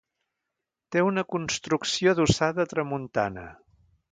Té 0.95 1.03
una 1.09 1.23
construcció 1.35 2.15
adossada 2.15 2.67
a 2.67 2.73
tramuntana. 2.73 3.45